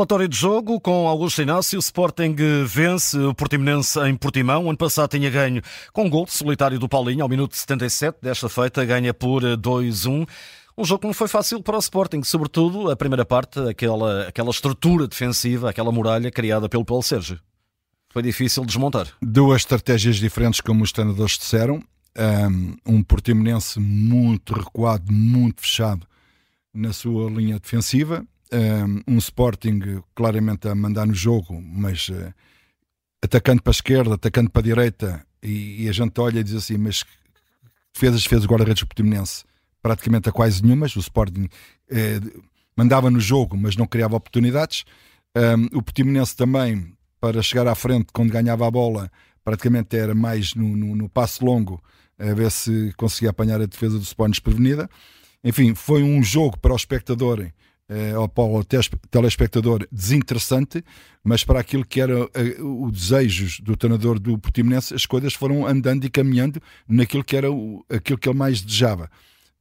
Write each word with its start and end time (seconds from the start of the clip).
Relatório 0.00 0.28
de 0.28 0.36
jogo 0.38 0.80
com 0.80 1.06
Augusto 1.06 1.42
Inácio. 1.42 1.76
O 1.76 1.78
Sporting 1.78 2.34
vence 2.64 3.18
o 3.18 3.34
Portimonense 3.34 4.00
em 4.00 4.16
Portimão. 4.16 4.64
O 4.64 4.70
ano 4.70 4.78
passado 4.78 5.10
tinha 5.10 5.28
ganho 5.28 5.60
com 5.92 6.06
um 6.06 6.08
gol 6.08 6.26
solitário 6.26 6.78
do 6.78 6.88
Paulinho 6.88 7.22
ao 7.22 7.28
minuto 7.28 7.54
77. 7.54 8.16
Desta 8.22 8.48
feita 8.48 8.82
ganha 8.82 9.12
por 9.12 9.42
2-1. 9.42 10.26
Um 10.78 10.84
jogo 10.86 11.02
que 11.02 11.06
não 11.06 11.12
foi 11.12 11.28
fácil 11.28 11.62
para 11.62 11.76
o 11.76 11.78
Sporting, 11.78 12.22
sobretudo 12.22 12.90
a 12.90 12.96
primeira 12.96 13.26
parte, 13.26 13.60
aquela, 13.60 14.26
aquela 14.26 14.48
estrutura 14.48 15.06
defensiva, 15.06 15.68
aquela 15.68 15.92
muralha 15.92 16.30
criada 16.30 16.66
pelo 16.66 16.82
Paulo 16.82 17.02
Sérgio. 17.02 17.38
Foi 18.08 18.22
difícil 18.22 18.64
desmontar. 18.64 19.06
Duas 19.20 19.60
estratégias 19.60 20.16
diferentes, 20.16 20.62
como 20.62 20.82
os 20.82 20.92
treinadores 20.92 21.36
disseram. 21.36 21.82
Um 22.86 23.02
Portimonense 23.02 23.78
muito 23.78 24.54
recuado, 24.54 25.12
muito 25.12 25.60
fechado 25.60 26.06
na 26.72 26.90
sua 26.90 27.28
linha 27.30 27.58
defensiva 27.58 28.24
um 29.06 29.18
Sporting 29.18 30.02
claramente 30.14 30.68
a 30.68 30.74
mandar 30.74 31.06
no 31.06 31.14
jogo, 31.14 31.60
mas 31.60 32.08
uh, 32.08 32.32
atacando 33.22 33.62
para 33.62 33.70
a 33.70 33.72
esquerda, 33.72 34.14
atacando 34.14 34.50
para 34.50 34.60
a 34.60 34.64
direita, 34.64 35.26
e, 35.42 35.84
e, 35.84 35.88
a 35.88 35.92
gente 35.92 36.20
olha 36.20 36.40
e 36.40 36.44
diz 36.44 36.54
assim: 36.54 36.76
mas 36.76 37.04
defesas 37.94 38.24
fez 38.24 38.44
o 38.44 38.48
guarda-redes 38.48 38.84
portimonense 38.84 39.44
praticamente 39.82 40.28
a 40.28 40.32
quase 40.32 40.62
nenhumas. 40.62 40.94
O 40.96 41.00
Sporting 41.00 41.44
uh, 41.44 42.42
mandava 42.76 43.10
no 43.10 43.20
jogo, 43.20 43.56
mas 43.56 43.76
não 43.76 43.86
criava 43.86 44.16
oportunidades. 44.16 44.84
Um, 45.36 45.78
o 45.78 45.82
Portimonense 45.82 46.34
também, 46.34 46.92
para 47.20 47.42
chegar 47.42 47.66
à 47.66 47.74
frente, 47.74 48.08
quando 48.12 48.30
ganhava 48.30 48.66
a 48.66 48.70
bola, 48.70 49.10
praticamente 49.44 49.96
era 49.96 50.14
mais 50.14 50.54
no, 50.54 50.76
no, 50.76 50.96
no 50.96 51.08
passo 51.08 51.44
longo, 51.44 51.82
a 52.18 52.34
ver 52.34 52.50
se 52.50 52.92
conseguia 52.96 53.30
apanhar 53.30 53.60
a 53.60 53.66
defesa 53.66 53.96
do 53.96 54.02
Sporting 54.02 54.32
desprevenida. 54.32 54.90
Enfim, 55.42 55.74
foi 55.74 56.02
um 56.02 56.22
jogo 56.22 56.58
para 56.58 56.72
o 56.72 56.76
espectador 56.76 57.50
eh, 57.92 58.12
ao, 58.12 58.30
ao 58.36 58.62
telespectador 59.10 59.84
desinteressante, 59.90 60.84
mas 61.24 61.42
para 61.42 61.58
aquilo 61.58 61.84
que 61.84 62.00
era 62.00 62.20
eh, 62.34 62.56
o 62.60 62.88
desejos 62.88 63.58
do 63.58 63.76
treinador 63.76 64.20
do 64.20 64.38
Portimonense, 64.38 64.94
as 64.94 65.04
coisas 65.04 65.34
foram 65.34 65.66
andando 65.66 66.04
e 66.04 66.08
caminhando 66.08 66.62
naquilo 66.88 67.24
que 67.24 67.36
era 67.36 67.50
o, 67.50 67.84
aquilo 67.90 68.16
que 68.16 68.28
ele 68.28 68.38
mais 68.38 68.60
desejava. 68.60 69.10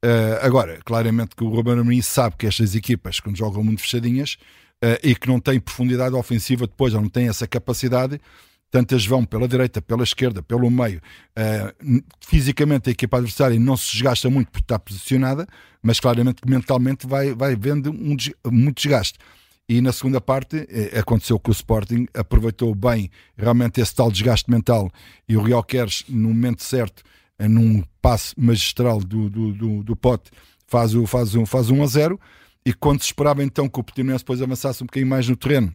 Uh, 0.06 0.40
agora, 0.42 0.80
claramente 0.86 1.36
que 1.36 1.44
o 1.44 1.50
Ruben 1.50 1.80
Amorim 1.80 2.02
sabe 2.04 2.36
que 2.38 2.46
estas 2.46 2.76
equipas, 2.76 3.20
quando 3.20 3.36
jogam 3.36 3.64
muito 3.64 3.82
fechadinhas 3.82 4.38
uh, 4.84 5.00
e 5.04 5.16
que 5.16 5.28
não 5.28 5.40
têm 5.40 5.60
profundidade 5.60 6.16
ofensiva 6.16 6.68
depois, 6.68 6.94
ou 6.94 7.02
não 7.02 7.10
têm 7.10 7.28
essa 7.28 7.48
capacidade, 7.48 8.22
tantas 8.72 9.06
vão 9.06 9.26
pela 9.26 9.48
direita, 9.48 9.82
pela 9.82 10.04
esquerda, 10.04 10.42
pelo 10.44 10.70
meio. 10.70 11.02
Uh, 11.38 12.04
fisicamente 12.22 12.90
a 12.90 12.92
equipa 12.92 13.18
adversária 13.18 13.60
não 13.60 13.76
se 13.76 13.92
desgasta 13.92 14.30
muito 14.30 14.52
porque 14.52 14.64
está 14.64 14.78
posicionada, 14.78 15.48
mas 15.82 16.00
claramente 16.00 16.42
mentalmente 16.46 17.08
vai, 17.08 17.34
vai 17.34 17.56
vendo 17.56 17.92
um, 17.92 18.16
muito 18.52 18.82
desgaste. 18.82 19.18
E 19.68 19.82
na 19.82 19.92
segunda 19.92 20.20
parte 20.20 20.68
eh, 20.68 20.98
aconteceu 20.98 21.40
que 21.40 21.52
o 21.52 21.54
Sporting 21.54 22.08
aproveitou 22.12 22.74
bem 22.74 23.12
realmente 23.38 23.80
esse 23.80 23.94
tal 23.94 24.12
desgaste 24.12 24.50
mental 24.50 24.90
e 25.28 25.38
o 25.38 25.44
Real 25.44 25.64
Queres, 25.64 26.04
no 26.10 26.30
momento 26.30 26.64
certo, 26.64 27.04
eh, 27.38 27.48
num 27.48 27.84
passe 28.02 28.34
magistral 28.36 29.00
do, 29.00 29.30
do, 29.30 29.54
do, 29.54 29.84
do 29.84 29.96
pote, 29.96 30.32
faz, 30.66 30.96
o, 30.96 31.06
faz, 31.06 31.36
um, 31.36 31.46
faz 31.46 31.70
um 31.70 31.84
a 31.84 31.86
0. 31.86 32.20
E 32.66 32.74
quando 32.74 33.02
se 33.02 33.08
esperava 33.08 33.44
então 33.44 33.70
que 33.70 33.80
o 33.80 33.84
Portimonense 33.84 34.24
depois 34.24 34.42
avançasse 34.42 34.84
um 34.84 34.88
bocadinho 34.88 35.10
mais 35.10 35.30
no 35.30 35.36
terreno 35.36 35.72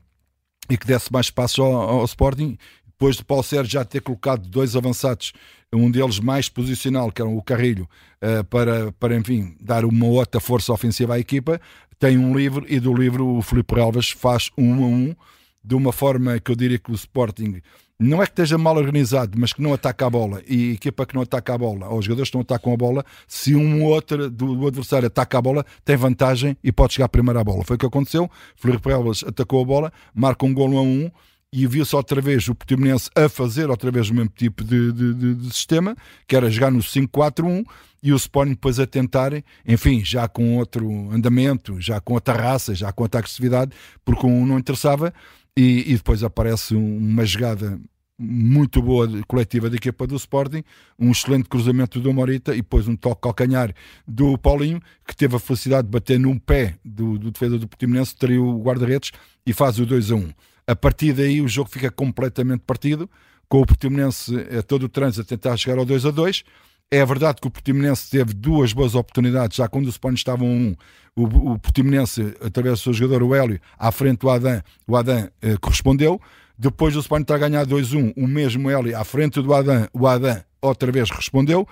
e 0.68 0.76
que 0.76 0.86
desse 0.86 1.12
mais 1.12 1.26
espaço 1.26 1.62
ao, 1.62 1.72
ao 1.72 2.04
Sporting, 2.04 2.58
depois 2.94 3.16
de 3.16 3.24
Paulo 3.24 3.42
Sérgio 3.42 3.72
já 3.72 3.84
ter 3.84 4.00
colocado 4.00 4.48
dois 4.48 4.76
avançados, 4.76 5.32
um 5.72 5.90
deles 5.90 6.20
mais 6.20 6.48
posicional, 6.48 7.10
que 7.10 7.20
era 7.20 7.28
o 7.28 7.42
Carrilho, 7.42 7.88
uh, 8.22 8.44
para, 8.44 8.92
para, 8.92 9.16
enfim, 9.16 9.56
dar 9.60 9.84
uma 9.84 10.06
outra 10.06 10.40
força 10.40 10.72
ofensiva 10.72 11.14
à 11.14 11.18
equipa, 11.18 11.60
tem 11.98 12.16
um 12.16 12.36
livro 12.36 12.64
e 12.68 12.78
do 12.78 12.94
livro 12.94 13.26
o 13.26 13.42
Filipe 13.42 13.74
Relvas 13.74 14.10
faz 14.10 14.50
um 14.56 14.84
a 14.84 14.86
um, 14.86 15.14
de 15.62 15.74
uma 15.74 15.92
forma 15.92 16.38
que 16.38 16.50
eu 16.50 16.56
diria 16.56 16.78
que 16.78 16.92
o 16.92 16.94
Sporting 16.94 17.60
não 17.98 18.20
é 18.22 18.26
que 18.26 18.32
esteja 18.32 18.58
mal 18.58 18.76
organizado, 18.76 19.38
mas 19.38 19.52
que 19.52 19.62
não 19.62 19.72
ataca 19.72 20.06
a 20.06 20.10
bola 20.10 20.42
e 20.48 20.72
equipa 20.72 21.06
que 21.06 21.14
não 21.14 21.22
ataca 21.22 21.54
a 21.54 21.58
bola, 21.58 21.88
ou 21.88 21.98
os 21.98 22.04
jogadores 22.04 22.28
que 22.28 22.36
não 22.36 22.42
atacam 22.42 22.72
a 22.72 22.76
bola, 22.76 23.04
se 23.26 23.54
um 23.54 23.84
ou 23.84 23.90
outro 23.90 24.28
do, 24.28 24.66
adversário 24.66 25.06
ataca 25.06 25.38
a 25.38 25.42
bola, 25.42 25.64
tem 25.84 25.96
vantagem 25.96 26.56
e 26.62 26.72
pode 26.72 26.94
chegar 26.94 27.08
primeiro 27.08 27.38
à 27.38 27.44
bola. 27.44 27.62
Foi 27.64 27.76
o 27.76 27.78
que 27.78 27.86
aconteceu. 27.86 28.28
Filipe 28.56 28.88
Relvas 28.88 29.22
atacou 29.24 29.62
a 29.62 29.64
bola, 29.64 29.92
marca 30.12 30.44
um 30.44 30.52
gol 30.52 30.76
a 30.76 30.82
um 30.82 31.10
e 31.56 31.68
viu-se 31.68 31.94
outra 31.94 32.20
vez 32.20 32.48
o 32.48 32.54
Portimonense 32.54 33.08
a 33.14 33.28
fazer 33.28 33.70
outra 33.70 33.88
vez 33.88 34.10
o 34.10 34.14
mesmo 34.14 34.28
tipo 34.34 34.64
de, 34.64 34.90
de, 34.92 35.14
de, 35.14 35.34
de 35.36 35.54
sistema, 35.54 35.94
que 36.26 36.34
era 36.34 36.50
jogar 36.50 36.72
no 36.72 36.80
5-4-1 36.80 37.64
e 38.02 38.12
o 38.12 38.16
Sporting 38.16 38.54
depois 38.54 38.80
a 38.80 38.86
tentar, 38.88 39.30
enfim, 39.64 40.04
já 40.04 40.26
com 40.26 40.56
outro 40.56 41.08
andamento, 41.12 41.80
já 41.80 42.00
com 42.00 42.14
outra 42.14 42.34
raça, 42.34 42.74
já 42.74 42.90
com 42.90 43.04
outra 43.04 43.20
agressividade, 43.20 43.70
porque 44.04 44.26
um 44.26 44.44
não 44.44 44.58
interessava 44.58 45.14
e, 45.56 45.92
e 45.92 45.96
depois 45.96 46.24
aparece 46.24 46.74
uma 46.74 47.24
jogada 47.24 47.80
muito 48.18 48.82
boa 48.82 49.08
coletiva 49.28 49.70
da 49.70 49.76
equipa 49.76 50.08
do 50.08 50.16
Sporting, 50.16 50.64
um 50.98 51.12
excelente 51.12 51.48
cruzamento 51.48 52.00
do 52.00 52.12
Morita 52.12 52.52
e 52.52 52.62
depois 52.62 52.88
um 52.88 52.96
toque 52.96 53.22
calcanhar 53.22 53.72
do 54.08 54.36
Paulinho, 54.36 54.80
que 55.06 55.14
teve 55.14 55.36
a 55.36 55.38
felicidade 55.38 55.86
de 55.86 55.92
bater 55.92 56.18
num 56.18 56.36
pé 56.36 56.74
do, 56.84 57.16
do 57.16 57.30
defesa 57.30 57.56
do 57.60 57.68
Portimonense, 57.68 58.16
teria 58.16 58.42
o 58.42 58.60
guarda-redes 58.60 59.12
e 59.46 59.52
faz 59.52 59.78
o 59.78 59.86
2 59.86 60.10
a 60.10 60.16
1. 60.16 60.32
A 60.66 60.74
partir 60.74 61.12
daí 61.12 61.40
o 61.40 61.48
jogo 61.48 61.68
fica 61.68 61.90
completamente 61.90 62.62
partido, 62.66 63.08
com 63.48 63.60
o 63.60 63.66
Portimonense 63.66 64.34
a 64.58 64.62
todo 64.62 64.84
o 64.84 64.88
trânsito 64.88 65.22
a 65.22 65.24
tentar 65.24 65.56
chegar 65.56 65.78
ao 65.78 65.84
2 65.84 66.06
a 66.06 66.10
2. 66.10 66.44
É 66.90 67.04
verdade 67.04 67.40
que 67.40 67.48
o 67.48 67.50
Portimonense 67.50 68.10
teve 68.10 68.32
duas 68.32 68.72
boas 68.72 68.94
oportunidades, 68.94 69.56
já 69.56 69.68
quando 69.68 69.86
o 69.86 69.90
Sporting 69.90 70.16
estava 70.16 70.44
1 70.44 70.46
um, 70.46 70.74
o, 71.16 71.52
o 71.52 71.58
Portimonense, 71.58 72.34
através 72.40 72.78
do 72.78 72.82
seu 72.82 72.92
jogador, 72.92 73.22
o 73.22 73.34
Hélio, 73.34 73.60
à 73.78 73.90
frente 73.92 74.20
do 74.20 74.30
Adam, 74.30 74.62
o 74.86 74.96
Adam 74.96 75.28
eh, 75.42 75.56
correspondeu. 75.60 76.20
Depois 76.56 76.94
do 76.94 77.00
Sporting 77.00 77.22
estar 77.22 77.34
a 77.34 77.38
ganhar 77.38 77.66
2-1, 77.66 78.14
o 78.16 78.26
mesmo 78.26 78.70
Hélio 78.70 78.96
à 78.96 79.04
frente 79.04 79.42
do 79.42 79.52
Adam, 79.52 79.88
o 79.92 80.06
Adam 80.06 80.42
outra 80.62 80.90
vez 80.92 81.10
respondeu. 81.10 81.66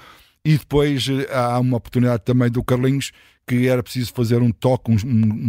E 0.44 0.58
depois 0.58 1.06
eh, 1.08 1.32
há 1.32 1.58
uma 1.60 1.76
oportunidade 1.76 2.24
também 2.24 2.50
do 2.50 2.64
Carlinhos 2.64 3.12
que 3.52 3.68
era 3.68 3.82
preciso 3.82 4.14
fazer 4.14 4.40
um 4.40 4.50
toque, 4.50 4.90
um, 4.90 4.96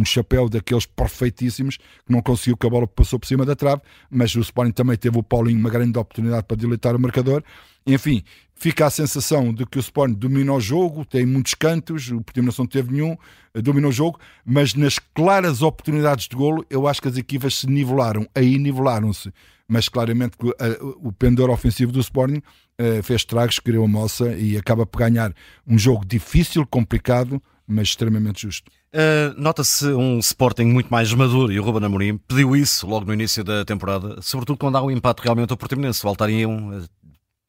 um, 0.00 0.04
chapéu 0.04 0.46
daqueles 0.46 0.84
perfeitíssimos, 0.84 1.78
que 1.78 2.12
não 2.12 2.20
conseguiu, 2.20 2.54
que 2.54 2.66
a 2.66 2.68
bola 2.68 2.86
passou 2.86 3.18
por 3.18 3.26
cima 3.26 3.46
da 3.46 3.56
trave, 3.56 3.80
mas 4.10 4.34
o 4.34 4.40
Sporting 4.40 4.72
também 4.72 4.94
teve 4.94 5.18
o 5.18 5.22
Paulinho 5.22 5.58
uma 5.58 5.70
grande 5.70 5.98
oportunidade 5.98 6.44
para 6.46 6.54
dileitar 6.54 6.94
o 6.94 7.00
marcador. 7.00 7.42
Enfim, 7.86 8.22
fica 8.54 8.84
a 8.84 8.90
sensação 8.90 9.54
de 9.54 9.64
que 9.64 9.78
o 9.78 9.80
Sporting 9.80 10.12
dominou 10.12 10.58
o 10.58 10.60
jogo, 10.60 11.06
tem 11.06 11.24
muitos 11.24 11.54
cantos, 11.54 12.10
o 12.10 12.20
Portimonense 12.20 12.58
não 12.58 12.66
teve 12.66 12.92
nenhum, 12.92 13.16
eh, 13.54 13.62
dominou 13.62 13.88
o 13.88 13.92
jogo, 13.92 14.20
mas 14.44 14.74
nas 14.74 14.98
claras 14.98 15.62
oportunidades 15.62 16.28
de 16.28 16.36
golo, 16.36 16.62
eu 16.68 16.86
acho 16.86 17.00
que 17.00 17.08
as 17.08 17.16
equipas 17.16 17.60
se 17.60 17.66
nivelaram, 17.66 18.28
aí 18.34 18.58
nivelaram-se, 18.58 19.32
mas 19.66 19.88
claramente 19.88 20.36
eh, 20.60 20.78
o 20.96 21.10
pendor 21.10 21.48
ofensivo 21.48 21.90
do 21.90 22.00
Sporting 22.00 22.42
uh, 22.78 23.02
fez 23.02 23.24
tragos, 23.24 23.58
criou 23.58 23.86
a 23.86 23.88
moça 23.88 24.36
e 24.36 24.58
acaba 24.58 24.84
por 24.84 24.98
ganhar 24.98 25.32
um 25.66 25.78
jogo 25.78 26.04
difícil, 26.04 26.66
complicado, 26.66 27.40
mas 27.66 27.88
extremamente 27.88 28.42
justo. 28.42 28.70
Uh, 28.92 29.40
Nota-se 29.40 29.86
um 29.86 30.18
Sporting 30.18 30.64
muito 30.64 30.88
mais 30.90 31.12
maduro 31.12 31.52
e 31.52 31.58
o 31.58 31.62
Ruben 31.62 31.84
Amorim 31.84 32.18
pediu 32.18 32.54
isso 32.54 32.86
logo 32.86 33.06
no 33.06 33.14
início 33.14 33.42
da 33.42 33.64
temporada, 33.64 34.20
sobretudo 34.20 34.58
quando 34.58 34.76
há 34.76 34.82
um 34.82 34.90
empate 34.90 35.22
realmente 35.22 35.50
ao 35.50 35.56
Portimonense. 35.56 36.00
Faltariam 36.00 36.84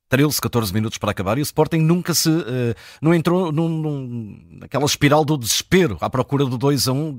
13, 0.09 0.39
14 0.39 0.73
minutos 0.73 0.97
para 0.97 1.11
acabar 1.11 1.37
e 1.37 1.41
o 1.41 1.43
Sporting 1.43 1.79
nunca 1.79 2.13
se 2.13 2.29
uh, 2.29 2.43
não 3.01 3.13
entrou 3.13 3.51
num, 3.51 3.67
num, 3.67 4.39
naquela 4.59 4.85
espiral 4.85 5.25
do 5.25 5.37
desespero 5.37 5.97
à 6.01 6.09
procura 6.09 6.45
do 6.45 6.57
2 6.57 6.87
a 6.87 6.93
1 6.93 6.97
um, 6.97 7.13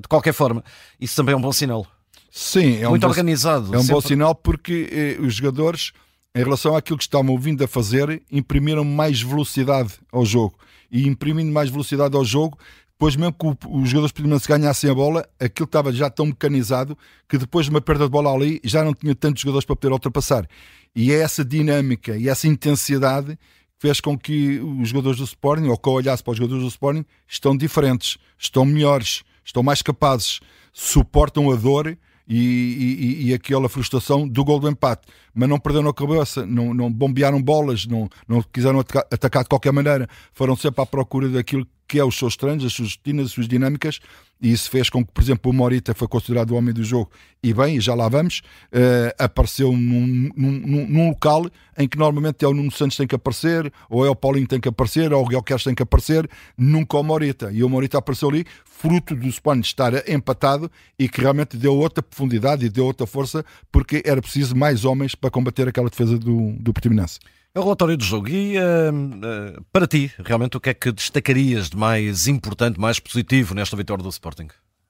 de 0.00 0.08
qualquer 0.08 0.32
forma. 0.32 0.62
Isso 1.00 1.16
também 1.16 1.34
é 1.34 1.36
um 1.36 1.40
bom 1.40 1.52
sinal. 1.52 1.86
Sim, 2.30 2.82
é 2.82 2.88
muito 2.88 3.06
um 3.06 3.08
organizado. 3.08 3.66
Bom, 3.66 3.74
é 3.74 3.78
um 3.78 3.82
sempre... 3.82 3.94
bom 3.94 4.00
sinal 4.00 4.34
porque 4.34 4.88
eh, 4.90 5.22
os 5.22 5.34
jogadores, 5.34 5.92
em 6.34 6.42
relação 6.42 6.74
àquilo 6.74 6.96
que 6.96 7.04
estavam 7.04 7.38
vindo 7.38 7.62
a 7.62 7.68
fazer, 7.68 8.22
imprimiram 8.30 8.84
mais 8.84 9.20
velocidade 9.20 9.94
ao 10.10 10.24
jogo 10.24 10.56
e 10.90 11.06
imprimindo 11.06 11.52
mais 11.52 11.68
velocidade 11.68 12.16
ao 12.16 12.24
jogo, 12.24 12.58
depois 13.02 13.16
mesmo 13.16 13.32
que 13.32 13.46
os 13.68 13.88
jogadores 13.88 14.12
portimonenses 14.12 14.46
ganhassem 14.46 14.88
a 14.88 14.94
bola, 14.94 15.28
aquilo 15.40 15.64
estava 15.64 15.92
já 15.92 16.08
tão 16.08 16.26
mecanizado 16.26 16.96
que 17.28 17.36
depois 17.36 17.66
de 17.66 17.70
uma 17.70 17.80
perda 17.80 18.04
de 18.04 18.10
bola 18.10 18.32
ali 18.32 18.60
já 18.62 18.84
não 18.84 18.94
tinha 18.94 19.14
tantos 19.14 19.42
jogadores 19.42 19.64
para 19.64 19.74
poder 19.74 19.92
ultrapassar. 19.92 20.46
E 20.94 21.10
é 21.10 21.16
essa 21.16 21.44
dinâmica 21.44 22.16
e 22.16 22.28
essa 22.28 22.46
intensidade 22.46 23.36
que 23.36 23.88
fez 23.88 24.00
com 24.00 24.16
que 24.16 24.60
os 24.60 24.88
jogadores 24.88 25.18
do 25.18 25.24
Sporting, 25.24 25.66
ou 25.66 25.76
que 25.76 25.88
eu 25.88 25.94
olhasse 25.94 26.22
para 26.22 26.30
os 26.30 26.36
jogadores 26.36 26.62
do 26.62 26.68
Sporting, 26.68 27.04
estão 27.26 27.56
diferentes, 27.56 28.18
estão 28.38 28.64
melhores, 28.64 29.24
estão 29.44 29.64
mais 29.64 29.82
capazes, 29.82 30.38
suportam 30.72 31.50
a 31.50 31.56
dor 31.56 31.98
e, 32.28 32.36
e, 32.38 33.28
e, 33.28 33.34
aquela 33.34 33.68
frustração 33.68 34.26
do 34.28 34.44
gol 34.44 34.60
do 34.60 34.68
empate. 34.68 35.02
Mas 35.34 35.48
não 35.48 35.58
perderam 35.58 35.88
a 35.88 35.94
cabeça, 35.94 36.46
não, 36.46 36.72
não 36.72 36.92
bombearam 36.92 37.42
bolas, 37.42 37.86
não, 37.86 38.08
não 38.28 38.42
quiseram 38.42 38.80
atacar, 38.80 39.06
atacar, 39.10 39.42
de 39.42 39.48
qualquer 39.48 39.72
maneira. 39.72 40.08
Foram 40.32 40.56
sempre 40.56 40.82
à 40.82 40.86
procura 40.86 41.28
daquilo 41.28 41.66
que 41.88 41.98
é 41.98 42.04
os 42.04 42.16
seus 42.16 42.36
treinos, 42.36 42.64
as 42.64 42.72
suas 42.72 42.92
rotinas, 42.92 43.26
as 43.26 43.32
suas 43.32 43.48
dinâmicas 43.48 44.00
e 44.42 44.50
isso 44.50 44.68
fez 44.68 44.90
com 44.90 45.04
que, 45.04 45.12
por 45.12 45.22
exemplo, 45.22 45.52
o 45.52 45.54
Morita 45.54 45.94
foi 45.94 46.08
considerado 46.08 46.50
o 46.50 46.56
homem 46.56 46.74
do 46.74 46.82
jogo, 46.82 47.08
e 47.40 47.54
bem, 47.54 47.80
já 47.80 47.94
lá 47.94 48.08
vamos, 48.08 48.42
uh, 48.72 49.14
apareceu 49.16 49.70
num, 49.72 50.30
num, 50.36 50.86
num, 50.88 51.08
local 51.10 51.46
em 51.78 51.88
que 51.88 51.96
normalmente 51.96 52.44
é 52.44 52.48
o 52.48 52.52
Nuno 52.52 52.70
Santos 52.72 52.96
tem 52.96 53.06
que 53.06 53.14
aparecer, 53.14 53.72
ou 53.88 54.04
é 54.04 54.10
o 54.10 54.16
Paulinho 54.16 54.48
tem 54.48 54.60
que 54.60 54.68
aparecer, 54.68 55.12
ou 55.12 55.22
o 55.24 55.28
Guilherme 55.28 55.64
tem 55.64 55.74
que 55.74 55.82
aparecer, 55.82 56.28
nunca 56.58 56.98
o 56.98 57.02
Morita. 57.04 57.52
E 57.52 57.62
o 57.62 57.68
Morita 57.68 57.98
apareceu 57.98 58.28
ali, 58.28 58.44
fruto 58.64 59.14
do 59.14 59.30
Spawn 59.30 59.60
estar 59.60 60.08
empatado 60.10 60.70
e 60.98 61.08
que 61.08 61.20
realmente 61.20 61.56
deu 61.56 61.76
outra 61.76 62.02
profundidade 62.02 62.66
e 62.66 62.68
deu 62.68 62.84
outra 62.84 63.06
força, 63.06 63.44
porque 63.70 64.02
era 64.04 64.20
preciso 64.20 64.56
mais 64.56 64.84
homens 64.84 65.14
para 65.14 65.30
combater 65.30 65.68
aquela 65.68 65.88
defesa 65.88 66.18
do, 66.18 66.52
do 66.58 66.72
Portimonense. 66.72 67.20
É 67.54 67.60
o 67.60 67.62
relatório 67.62 67.96
do 67.98 68.04
jogo. 68.04 68.28
E 68.28 68.56
uh, 68.56 68.60
uh, 68.60 69.64
para 69.70 69.86
ti, 69.86 70.10
realmente, 70.24 70.56
o 70.56 70.60
que 70.60 70.70
é 70.70 70.74
que 70.74 70.90
destacarias 70.90 71.68
de 71.68 71.76
mais 71.76 72.26
importante, 72.26 72.80
mais 72.80 72.98
positivo 72.98 73.54
nesta 73.54 73.76
vitória 73.76 74.02
do 74.02 74.08
Sporting? 74.08 74.48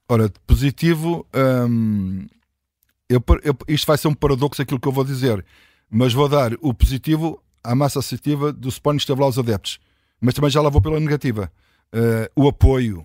Ora, 0.09 0.29
de 0.29 0.38
positivo, 0.47 1.26
um, 1.35 2.25
eu, 3.09 3.23
eu, 3.43 3.56
isto 3.67 3.87
vai 3.87 3.99
ser 3.99 4.06
um 4.09 4.14
paradoxo 4.14 4.62
aquilo 4.62 4.79
que 4.79 4.87
eu 4.87 4.93
vou 4.93 5.05
dizer, 5.05 5.44
mas 5.91 6.12
vou 6.12 6.29
dar 6.29 6.53
o 6.61 6.73
positivo 6.73 7.43
à 7.64 7.75
massa 7.75 7.99
associativa 7.99 8.53
do 8.53 8.69
Sporting 8.69 9.12
lá 9.12 9.26
os 9.26 9.38
adeptos, 9.38 9.81
mas 10.20 10.35
também 10.35 10.50
já 10.50 10.61
lá 10.61 10.70
vou 10.70 10.81
pela 10.81 11.00
negativa. 11.00 11.50
Uh, 11.93 12.44
o 12.44 12.49
apoio. 12.49 13.05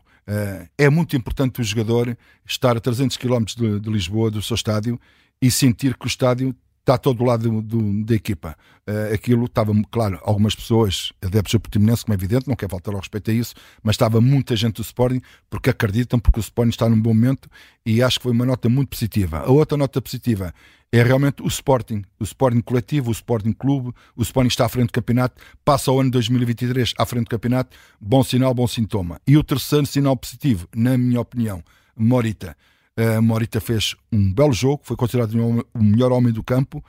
é 0.78 0.90
muito 0.90 1.16
importante 1.16 1.62
o 1.62 1.64
jogador 1.64 2.16
estar 2.46 2.78
a 2.78 2.80
300 2.80 3.18
km 3.18 3.44
de, 3.56 3.80
de 3.80 3.90
Lisboa, 3.90 4.30
do 4.30 4.42
seu 4.42 4.56
estádio, 4.56 5.00
e 5.42 5.50
sentir 5.50 5.98
que 5.98 6.06
o 6.06 6.08
estádio 6.08 6.54
está 6.88 6.98
todo 6.98 7.26
lado 7.26 7.50
do, 7.50 7.62
do, 7.62 8.06
da 8.06 8.16
equipa. 8.16 8.56
Uh, 8.88 9.14
aquilo 9.14 9.46
estava, 9.46 9.74
claro, 9.92 10.18
algumas 10.24 10.56
pessoas, 10.56 11.12
adeptos 11.22 11.52
do 11.52 11.60
Portimonense, 11.60 12.06
como 12.06 12.14
é 12.14 12.16
evidente, 12.16 12.48
não 12.48 12.56
quer 12.56 12.70
faltar 12.70 12.94
ao 12.94 13.02
respeito 13.02 13.30
a 13.30 13.34
isso, 13.34 13.54
mas 13.84 13.96
estava 13.96 14.22
muita 14.22 14.56
gente 14.56 14.76
do 14.76 14.82
Sporting 14.82 15.22
porque 15.50 15.70
acreditam, 15.70 16.18
porque 16.18 16.40
o 16.40 16.42
Sporting 16.42 16.70
está 16.70 16.88
num 16.88 17.00
bom 17.00 17.14
momento 17.14 17.50
e 17.86 18.02
acho 18.02 18.20
que 18.20 18.24
foi 18.24 18.32
uma 18.32 18.46
nota 18.46 18.70
muito 18.70 18.88
positiva. 18.88 19.40
A 19.40 19.52
outra 19.52 19.78
nota 19.78 20.02
positiva 20.02 20.54
é 20.90 21.04
realmente 21.04 21.44
o 21.44 21.48
Sporting, 21.48 22.04
o 22.18 22.24
Sporting 22.24 22.62
coletivo, 22.62 23.10
o 23.10 23.12
Sporting 23.12 23.52
clube, 23.52 23.92
o 24.16 24.22
Sporting 24.22 24.48
está 24.48 24.66
à 24.66 24.70
frente 24.70 24.88
do 24.88 24.94
campeonato, 24.94 25.42
passa 25.66 25.92
o 25.92 26.00
ano 26.00 26.10
2023 26.10 26.94
à 26.98 27.06
frente 27.06 27.26
do 27.26 27.30
campeonato, 27.30 27.76
bom 28.00 28.24
sinal, 28.24 28.54
bom 28.54 28.66
sintoma. 28.66 29.20
E 29.28 29.36
o 29.36 29.44
terceiro 29.44 29.86
sinal 29.86 30.16
positivo, 30.16 30.70
na 30.74 30.98
minha 30.98 31.20
opinião, 31.20 31.62
Morita. 31.98 32.56
Uh, 32.98 33.22
Morita 33.22 33.62
fez 33.62 33.96
um 34.12 34.34
belo 34.34 34.54
jogo, 34.54 34.82
foi 34.84 34.96
considerado 34.96 35.36
o 35.74 35.84
melhor 35.84 36.12
homem 36.12 36.34
do 36.34 36.44
campo, 36.44 36.84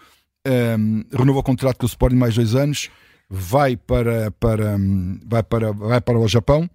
um, 0.46 1.04
renovou 1.12 1.40
o 1.40 1.44
contrato 1.44 1.76
com 1.76 1.84
o 1.84 1.88
Sporting 1.88 2.16
mais 2.16 2.34
dois 2.34 2.54
anos, 2.54 2.88
vai 3.28 3.76
para, 3.76 4.30
para, 4.30 4.78
vai 5.26 5.42
para, 5.42 5.72
vai 5.72 6.00
para 6.00 6.18
o 6.18 6.26
Japão 6.26 6.68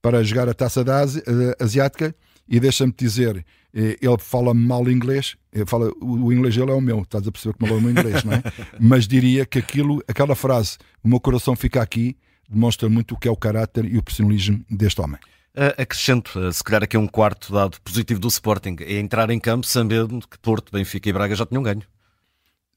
para 0.00 0.22
jogar 0.22 0.48
a 0.48 0.54
taça 0.54 0.84
da 0.84 1.00
Ásia, 1.00 1.22
uh, 1.26 1.62
asiática 1.64 2.14
e 2.48 2.60
deixa-me 2.60 2.94
dizer, 2.96 3.44
eh, 3.74 3.98
ele 4.00 4.18
fala 4.18 4.54
mal 4.54 4.88
inglês, 4.88 5.36
ele 5.52 5.66
fala, 5.66 5.90
o 6.00 6.32
inglês 6.32 6.54
dele 6.54 6.70
é 6.70 6.74
o 6.74 6.80
meu, 6.80 7.02
estás 7.02 7.26
a 7.26 7.32
perceber 7.32 7.56
como 7.58 7.72
é 7.72 7.76
o 7.76 7.80
meu 7.80 7.90
inglês, 7.90 8.22
não 8.22 8.34
é? 8.34 8.42
Mas 8.80 9.08
diria 9.08 9.44
que 9.44 9.58
aquilo, 9.58 10.02
aquela 10.06 10.34
frase, 10.34 10.78
o 11.02 11.08
meu 11.08 11.18
coração 11.18 11.56
fica 11.56 11.82
aqui, 11.82 12.16
demonstra 12.48 12.88
muito 12.88 13.14
o 13.14 13.18
que 13.18 13.26
é 13.26 13.30
o 13.30 13.36
caráter 13.36 13.84
e 13.84 13.98
o 13.98 14.02
personalismo 14.02 14.64
deste 14.70 15.00
homem. 15.00 15.18
Uh, 15.56 15.80
acrescento, 15.80 16.38
uh, 16.38 16.52
se 16.52 16.62
calhar 16.62 16.84
aqui 16.84 16.98
um 16.98 17.06
quarto 17.06 17.50
dado 17.50 17.80
positivo 17.80 18.20
do 18.20 18.28
Sporting, 18.28 18.76
é 18.80 18.98
entrar 18.98 19.30
em 19.30 19.40
campo 19.40 19.66
sabendo 19.66 20.20
que 20.28 20.38
Porto, 20.38 20.70
Benfica 20.70 21.08
e 21.08 21.12
Braga 21.14 21.34
já 21.34 21.46
tinham 21.46 21.62
ganho. 21.62 21.82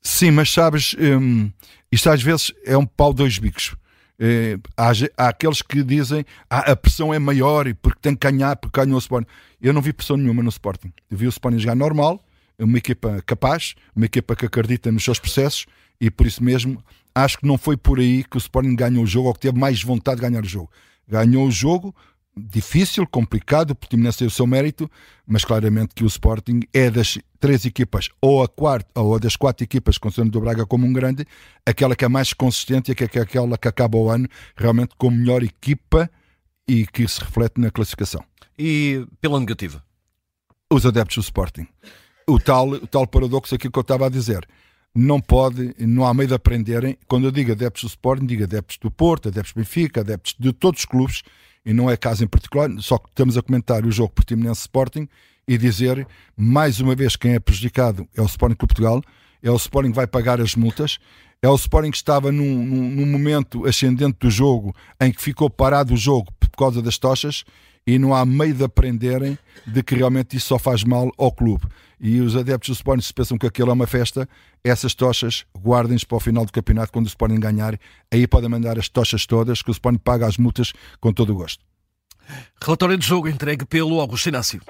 Sim, 0.02 0.31
mas 0.31 0.50
sabes, 0.50 0.96
um, 0.98 1.52
isto 1.92 2.10
às 2.10 2.24
vezes 2.24 2.54
é 2.66 2.78
um 2.78 2.86
pau 2.86 3.14
dois 3.14 3.38
bicos. 3.38 3.76
Uh, 4.18 4.62
há, 4.78 4.92
há, 5.18 5.28
aqueles 5.28 5.62
que 5.62 5.84
dizem 5.84 6.26
ah, 6.50 6.72
a 6.72 6.76
pressão 6.76 7.14
é 7.14 7.20
maior 7.20 7.68
e 7.68 7.74
porque 7.74 8.00
tem 8.02 8.16
que 8.16 8.31
ganhar, 8.31 8.56
porque 8.56 8.80
ganhou 8.80 8.96
o 8.96 9.00
Sporting. 9.00 9.28
Eu 9.62 9.74
não 9.74 9.82
vi 9.82 9.92
pressão 9.92 10.16
nenhuma 10.16 10.42
no 10.42 10.50
Sporting. 10.50 10.94
Eu 11.12 11.18
vi 11.18 11.25
o 11.25 11.30
Sporting 11.30 11.60
jogar 11.60 11.75
normal, 11.75 12.24
uma 12.58 12.78
equipa 12.78 13.22
capaz, 13.25 13.75
uma 13.94 14.06
equipa 14.06 14.38
que 14.38 14.46
acredita 14.46 14.90
nos 14.90 15.04
seus 15.04 15.20
processos 15.20 15.66
e 16.00 16.10
por 16.10 16.25
isso 16.25 16.42
mesmo 16.42 16.82
acho 17.14 17.40
que 17.40 17.46
não 17.46 17.58
foi 17.58 17.75
por 17.75 18.00
aí 18.00 18.24
que 18.24 18.38
o 18.38 18.40
Sporting 18.40 18.75
ganhou 18.75 19.04
o 19.04 19.08
jogo 19.08 19.28
ou 19.28 19.34
que 19.34 19.42
teve 19.42 19.58
mais 19.58 19.84
vontade 19.84 20.22
de 20.22 20.28
ganhar 20.28 20.44
o 20.44 20.48
jogo. 20.48 20.70
Ganhou 21.08 21.48
o 21.48 21.52
jogo 21.52 21.96
difícil, 22.50 23.06
complicado, 23.07 23.71
o 23.71 23.75
Portimonense 23.75 24.19
tem 24.19 24.27
o 24.27 24.31
seu 24.31 24.47
mérito, 24.47 24.89
mas 25.25 25.44
claramente 25.44 25.94
que 25.94 26.03
o 26.03 26.07
Sporting 26.07 26.62
é 26.74 26.89
das 26.89 27.18
três 27.39 27.65
equipas, 27.65 28.09
ou 28.21 28.44
a 28.44 28.47
quarta, 28.47 29.00
ou 29.00 29.19
das 29.19 29.36
quatro 29.36 29.63
equipas, 29.63 29.97
considerando 29.97 30.36
o 30.36 30.41
Braga 30.41 30.65
como 30.65 30.86
um 30.86 30.94
grande, 30.94 31.25
aquela 31.65 31.95
que 31.95 32.06
é 32.06 32.07
mais 32.07 32.33
consistente 32.33 32.91
e 32.91 32.95
que 32.95 33.19
é 33.19 33.21
aquela 33.21 33.57
que 33.57 33.68
acaba 33.68 33.97
o 33.97 34.09
ano 34.09 34.27
realmente 34.56 34.94
com 34.97 35.09
melhor 35.09 35.44
equipa 35.44 36.09
e 36.68 36.86
que 36.86 37.07
se 37.07 37.19
reflete 37.19 37.59
na 37.59 37.71
classificação. 37.71 38.24
E 38.57 39.06
pela 39.19 39.39
negativa? 39.39 39.83
Os 40.71 40.86
adeptos 40.86 41.15
do 41.15 41.21
Sporting. 41.21 41.68
O 42.27 42.39
tal, 42.39 42.69
o 42.69 42.88
tal 42.88 43.07
paradoxo 43.07 43.56
aqui 43.56 43.69
que 43.69 43.80
eu 43.80 43.81
estava 43.81 44.06
a 44.06 44.09
dizer. 44.09 44.47
Não 44.94 45.19
pode, 45.19 45.74
não 45.80 46.06
há 46.06 46.13
meio 46.13 46.27
de 46.27 46.33
aprenderem. 46.33 46.97
Quando 47.07 47.25
eu 47.25 47.31
digo 47.31 47.51
adeptos 47.51 47.83
do 47.83 47.88
Sporting, 47.88 48.25
digo 48.25 48.44
adeptos 48.44 48.77
do 48.77 48.91
Porto, 48.91 49.30
adeptos 49.30 49.53
do 49.53 49.57
Benfica, 49.57 50.01
adeptos 50.01 50.36
de 50.38 50.51
todos 50.51 50.81
os 50.81 50.86
clubes 50.86 51.24
e 51.69 51.74
não 51.74 51.88
é 51.88 51.95
caso 51.95 52.24
em 52.24 52.27
particular, 52.27 52.68
só 52.80 52.98
que 52.98 53.10
estamos 53.10 53.38
a 53.38 53.44
comentar 53.44 53.86
o 53.86 53.92
jogo 53.92 54.12
Portimonense 54.12 54.62
Sporting 54.62 55.07
e 55.48 55.56
dizer, 55.56 56.07
mais 56.36 56.80
uma 56.80 56.95
vez, 56.95 57.16
quem 57.16 57.36
é 57.36 57.39
prejudicado 57.39 58.07
é 58.18 58.21
o 58.24 58.25
Sporting 58.25 58.56
Clube 58.56 58.74
Portugal, 58.74 59.04
é 59.44 59.51
o 59.51 59.56
Sporting 59.56 59.89
que 59.89 59.95
vai 59.95 60.07
pagar 60.07 60.42
as 60.42 60.56
multas, 60.56 60.98
é 61.44 61.48
o 61.48 61.54
Sporting 61.54 61.92
que 61.92 61.98
estava 61.98 62.31
num, 62.31 62.66
num, 62.66 62.89
num, 62.89 63.06
momento 63.06 63.68
ascendente 63.68 64.18
do 64.19 64.31
jogo 64.31 64.75
em 65.00 65.12
que 65.12 65.21
ficou 65.21 65.48
parado 65.48 65.94
o 65.94 65.98
jogo 65.98 66.33
por 66.39 66.50
causa 66.50 66.81
das 66.81 66.98
tochas 66.98 67.44
e 67.89 67.97
não 67.97 68.13
há 68.13 68.24
meio 68.24 68.53
de 68.53 68.63
aprenderem 68.63 69.36
de 69.65 69.81
que 69.81 69.95
realmente 69.95 70.38
isso 70.38 70.47
só 70.47 70.59
faz 70.59 70.83
mal 70.83 71.12
ao 71.18 71.31
clube. 71.31 71.65
E 72.00 72.21
os 72.21 72.36
adeptos 72.36 72.69
do 72.69 72.74
Sporting, 72.74 73.03
se 73.03 73.13
pensam 73.13 73.36
que 73.36 73.47
aquilo 73.47 73.71
é 73.71 73.74
uma 73.74 73.88
festa, 73.88 74.30
essas 74.63 74.94
tochas 74.94 75.44
guardem-se 75.57 76.06
para 76.06 76.18
o 76.18 76.19
final 76.19 76.45
do 76.45 76.51
campeonato, 76.51 76.91
quando 76.91 77.07
o 77.07 77.09
Sporting 77.09 77.39
ganhar, 77.39 77.80
aí 78.12 78.27
podem 78.27 78.47
mandar 78.47 78.77
as 78.77 78.88
tochas 78.88 79.25
todas, 79.25 79.63
que 79.63 79.71
o 79.71 79.74
Sporting 79.74 79.97
paga 79.97 80.27
as 80.27 80.38
multas 80.38 80.71
com 81.01 81.12
todo 81.12 81.33
o 81.33 81.36
gosto. 81.36 81.65
Relatório 82.63 82.95
de 82.95 83.07
jogo 83.07 83.27
entregue 83.27 83.65
pelo 83.65 84.00
Augusto 84.00 84.30
Inácio. 84.30 84.62